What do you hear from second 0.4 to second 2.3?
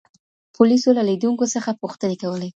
پولیسو له لیدونکو څخه پوښتني